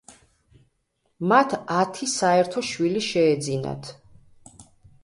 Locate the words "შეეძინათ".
3.11-3.97